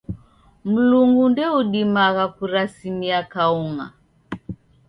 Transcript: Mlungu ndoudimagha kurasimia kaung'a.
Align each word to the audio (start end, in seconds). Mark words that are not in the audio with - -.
Mlungu 0.71 1.23
ndoudimagha 1.31 2.25
kurasimia 2.35 3.19
kaung'a. 3.31 3.87